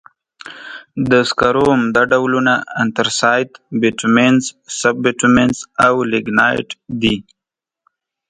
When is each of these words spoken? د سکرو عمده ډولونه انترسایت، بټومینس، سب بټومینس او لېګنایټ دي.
د 1.09 1.11
سکرو 1.29 1.63
عمده 1.75 2.03
ډولونه 2.11 2.53
انترسایت، 2.83 3.51
بټومینس، 3.81 4.43
سب 4.79 4.95
بټومینس 5.03 5.57
او 5.87 5.93
لېګنایټ 6.11 6.69
دي. 7.01 7.15